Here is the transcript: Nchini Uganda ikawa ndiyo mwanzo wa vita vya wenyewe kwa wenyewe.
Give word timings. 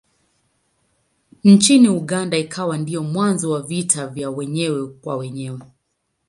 Nchini 1.43 1.89
Uganda 1.89 2.37
ikawa 2.37 2.77
ndiyo 2.77 3.03
mwanzo 3.03 3.51
wa 3.51 3.61
vita 3.63 4.07
vya 4.07 4.29
wenyewe 4.29 4.87
kwa 4.87 5.17
wenyewe. 5.17 5.59